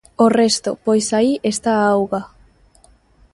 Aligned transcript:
O 0.25 0.27
resto, 0.41 0.71
pois 0.85 1.07
aí 1.17 1.33
está 1.51 1.71
a 1.77 1.85
auga. 1.95 2.21